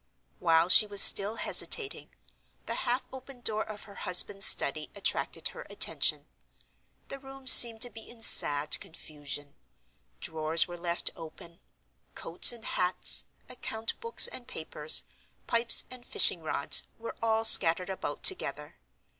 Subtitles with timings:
[0.39, 2.09] While she was still hesitating,
[2.65, 6.25] the half open door of her husband's study attracted her attention.
[7.09, 9.53] The room seemed to be in sad confusion.
[10.19, 11.59] Drawers were left open;
[12.15, 15.03] coats and hats, account books and papers,
[15.45, 18.77] pipes and fishing rods were all scattered about together.